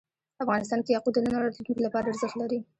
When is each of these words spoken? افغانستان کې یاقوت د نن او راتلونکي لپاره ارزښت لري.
افغانستان 0.43 0.79
کې 0.83 0.91
یاقوت 0.95 1.13
د 1.15 1.19
نن 1.23 1.33
او 1.37 1.43
راتلونکي 1.45 1.81
لپاره 1.87 2.05
ارزښت 2.09 2.35
لري. 2.41 2.59